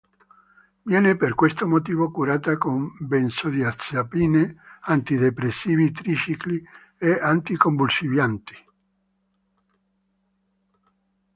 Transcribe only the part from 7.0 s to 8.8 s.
anticonvulsivanti.